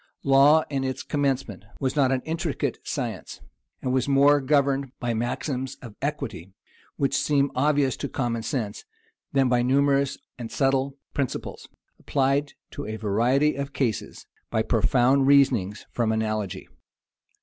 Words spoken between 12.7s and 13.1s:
to a